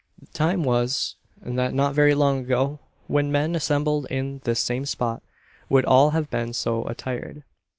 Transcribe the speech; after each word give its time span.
Time 0.33 0.63
was 0.63 1.15
and 1.43 1.59
that 1.59 1.75
not 1.75 1.93
very 1.93 2.15
long 2.15 2.39
ago 2.39 2.79
when 3.05 3.31
men 3.31 3.53
assembled 3.53 4.07
in 4.09 4.41
this 4.45 4.59
same 4.59 4.83
spot 4.87 5.21
would 5.69 5.85
all 5.85 6.09
have 6.09 6.27
been 6.31 6.53
so 6.53 6.83
attired. 6.85 7.43